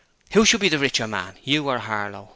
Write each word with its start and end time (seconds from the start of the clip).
'Who 0.31 0.39
would 0.51 0.59
be 0.59 0.67
the 0.67 0.79
richer 0.79 1.05
man, 1.05 1.37
you 1.43 1.69
or 1.69 1.77
Harlow?' 1.77 2.29